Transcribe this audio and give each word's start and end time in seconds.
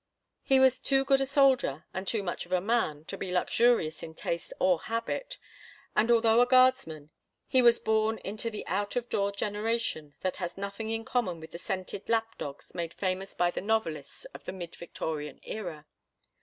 He 0.41 0.59
was 0.59 0.79
too 0.79 1.05
good 1.05 1.21
a 1.21 1.27
soldier 1.27 1.85
and 1.93 2.07
too 2.07 2.23
much 2.23 2.47
of 2.47 2.51
a 2.51 2.59
man 2.59 3.05
to 3.05 3.15
be 3.19 3.31
luxurious 3.31 4.01
in 4.01 4.15
taste 4.15 4.51
or 4.59 4.79
habit, 4.79 5.37
and, 5.95 6.09
although 6.09 6.41
a 6.41 6.47
guardsman, 6.47 7.11
he 7.45 7.61
was 7.61 7.77
born 7.79 8.17
into 8.25 8.49
the 8.49 8.65
out 8.65 8.95
of 8.95 9.09
door 9.09 9.31
generation 9.31 10.15
that 10.21 10.37
has 10.37 10.57
nothing 10.57 10.89
in 10.89 11.05
common 11.05 11.39
with 11.39 11.51
the 11.51 11.59
scented 11.59 12.09
lap 12.09 12.35
dogs 12.39 12.73
made 12.73 12.95
famous 12.95 13.35
by 13.35 13.51
the 13.51 13.61
novelists 13.61 14.25
of 14.33 14.45
the 14.45 14.53
mid 14.53 14.73
Victorian 14.75 15.39
era. 15.43 15.85